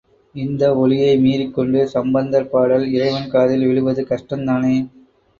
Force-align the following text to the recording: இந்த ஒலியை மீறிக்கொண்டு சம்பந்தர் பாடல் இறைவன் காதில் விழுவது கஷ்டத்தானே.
இந்த 0.35 0.63
ஒலியை 0.75 1.11
மீறிக்கொண்டு 1.17 1.87
சம்பந்தர் 1.87 2.49
பாடல் 2.49 2.85
இறைவன் 2.91 3.29
காதில் 3.29 3.65
விழுவது 3.65 4.03
கஷ்டத்தானே. 4.09 4.73